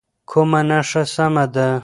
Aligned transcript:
کومه 0.29 0.61
نښه 0.69 1.03
سمه 1.13 1.45
ده؟ 1.53 1.67